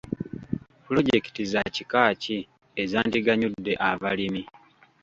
Pulojekiti 0.85 1.41
za 1.51 1.61
kika 1.73 2.03
ki 2.21 2.37
ezandiganyudde 2.81 3.73
abalimi? 3.89 4.41